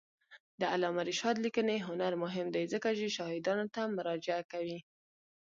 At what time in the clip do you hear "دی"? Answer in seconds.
2.55-2.63